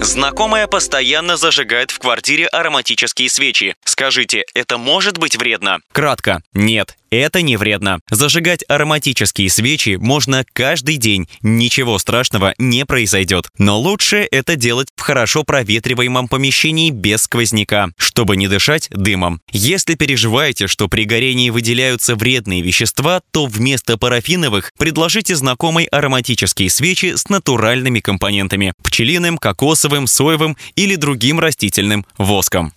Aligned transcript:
Знакомая 0.00 0.68
постоянно 0.68 1.36
зажигает 1.36 1.90
в 1.90 1.98
квартире 1.98 2.46
ароматические 2.46 3.28
свечи. 3.28 3.74
Скажите, 3.84 4.44
это 4.54 4.78
может 4.78 5.18
быть 5.18 5.36
вредно? 5.36 5.78
Кратко. 5.92 6.40
Нет, 6.54 6.96
это 7.10 7.40
не 7.40 7.56
вредно. 7.56 8.00
Зажигать 8.10 8.64
ароматические 8.68 9.48
свечи 9.48 9.96
можно 9.96 10.44
каждый 10.52 10.96
день. 10.96 11.28
Ничего 11.42 11.98
страшного 11.98 12.54
не 12.58 12.84
произойдет. 12.84 13.48
Но 13.58 13.78
лучше 13.78 14.28
это 14.30 14.56
делать 14.56 14.88
в 14.94 15.00
хорошо 15.00 15.42
проветриваемом 15.42 16.28
помещении 16.28 16.90
без 16.90 17.22
сквозняка, 17.22 17.88
чтобы 17.96 18.36
не 18.36 18.46
дышать 18.46 18.88
дымом. 18.90 19.40
Если 19.50 19.94
переживаете, 19.94 20.66
что 20.66 20.88
при 20.88 21.04
горении 21.04 21.50
выделяются 21.50 22.14
вредные 22.14 22.62
вещества, 22.62 23.22
то 23.30 23.46
вместо 23.46 23.96
парафиновых 23.96 24.72
предложите 24.78 25.34
знакомой 25.34 25.84
ароматические 25.84 26.70
свечи 26.70 27.14
с 27.16 27.28
натуральными 27.28 28.00
компонентами– 28.00 28.74
пчелиным, 28.82 29.38
кокосовым, 29.38 29.97
соевым 30.06 30.56
или 30.76 30.96
другим 30.96 31.40
растительным 31.40 32.06
воском. 32.16 32.72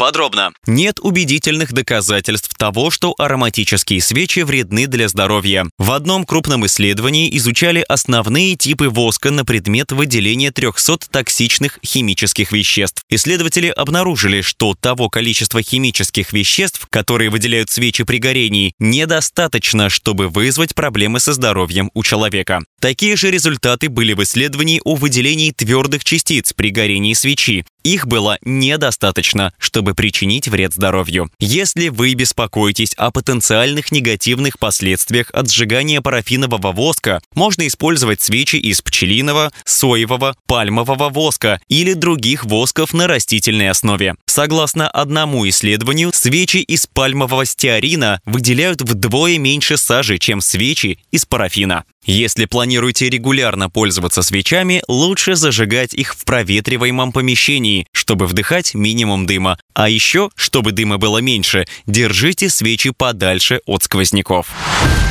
Подробно. 0.00 0.52
Нет 0.66 0.98
убедительных 0.98 1.74
доказательств 1.74 2.54
того, 2.56 2.90
что 2.90 3.14
ароматические 3.18 4.00
свечи 4.00 4.40
вредны 4.40 4.86
для 4.86 5.10
здоровья. 5.10 5.66
В 5.76 5.92
одном 5.92 6.24
крупном 6.24 6.64
исследовании 6.64 7.36
изучали 7.36 7.84
основные 7.86 8.56
типы 8.56 8.88
воска 8.88 9.30
на 9.30 9.44
предмет 9.44 9.92
выделения 9.92 10.52
300 10.52 11.10
токсичных 11.10 11.78
химических 11.84 12.50
веществ. 12.50 13.02
Исследователи 13.10 13.66
обнаружили, 13.66 14.40
что 14.40 14.74
того 14.74 15.10
количества 15.10 15.60
химических 15.60 16.32
веществ, 16.32 16.86
которые 16.88 17.28
выделяют 17.28 17.68
свечи 17.68 18.04
при 18.04 18.16
горении, 18.16 18.72
недостаточно, 18.78 19.90
чтобы 19.90 20.30
вызвать 20.30 20.74
проблемы 20.74 21.20
со 21.20 21.34
здоровьем 21.34 21.90
у 21.92 22.02
человека. 22.02 22.62
Такие 22.80 23.16
же 23.16 23.30
результаты 23.30 23.90
были 23.90 24.14
в 24.14 24.22
исследовании 24.22 24.80
о 24.82 24.94
выделении 24.94 25.50
твердых 25.50 26.04
частиц 26.04 26.54
при 26.54 26.70
горении 26.70 27.12
свечи. 27.12 27.66
Их 27.82 28.06
было 28.06 28.38
недостаточно, 28.42 29.52
чтобы 29.58 29.94
причинить 29.94 30.48
вред 30.48 30.74
здоровью. 30.74 31.30
Если 31.38 31.88
вы 31.88 32.14
беспокоитесь 32.14 32.94
о 32.94 33.10
потенциальных 33.10 33.92
негативных 33.92 34.58
последствиях 34.58 35.30
от 35.32 35.50
сжигания 35.50 36.00
парафинового 36.00 36.72
воска, 36.72 37.20
можно 37.34 37.66
использовать 37.66 38.20
свечи 38.20 38.56
из 38.56 38.82
пчелиного, 38.82 39.52
соевого, 39.64 40.34
пальмового 40.46 41.08
воска 41.08 41.60
или 41.68 41.94
других 41.94 42.44
восков 42.44 42.92
на 42.92 43.06
растительной 43.06 43.70
основе. 43.70 44.14
Согласно 44.30 44.88
одному 44.88 45.48
исследованию, 45.48 46.12
свечи 46.14 46.58
из 46.58 46.86
пальмового 46.86 47.44
стеарина 47.44 48.20
выделяют 48.24 48.80
вдвое 48.80 49.38
меньше 49.38 49.76
сажи, 49.76 50.18
чем 50.18 50.40
свечи 50.40 51.00
из 51.10 51.24
парафина. 51.24 51.82
Если 52.04 52.44
планируете 52.44 53.10
регулярно 53.10 53.68
пользоваться 53.68 54.22
свечами, 54.22 54.84
лучше 54.86 55.34
зажигать 55.34 55.94
их 55.94 56.14
в 56.14 56.24
проветриваемом 56.24 57.10
помещении, 57.10 57.88
чтобы 57.90 58.28
вдыхать 58.28 58.72
минимум 58.72 59.26
дыма. 59.26 59.58
А 59.74 59.88
еще, 59.88 60.30
чтобы 60.36 60.70
дыма 60.70 60.98
было 60.98 61.18
меньше, 61.18 61.66
держите 61.86 62.50
свечи 62.50 62.90
подальше 62.90 63.62
от 63.66 63.82
сквозняков. 63.82 64.46